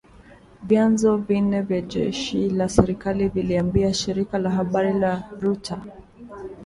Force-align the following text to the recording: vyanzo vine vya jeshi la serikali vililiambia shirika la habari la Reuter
vyanzo 0.63 1.17
vine 1.17 1.61
vya 1.61 1.81
jeshi 1.81 2.49
la 2.49 2.69
serikali 2.69 3.27
vililiambia 3.27 3.93
shirika 3.93 4.39
la 4.39 4.49
habari 4.49 4.93
la 4.93 5.29
Reuter 5.41 5.81